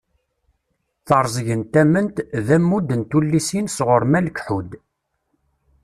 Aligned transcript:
"Terẓeg 1.07 1.49
n 1.61 1.63
tament" 1.73 2.15
d 2.45 2.47
ammud 2.57 2.87
n 2.99 3.01
tullisin 3.11 3.67
sɣur 3.77 4.03
Malek 4.11 4.37
Ḥud. 4.45 4.71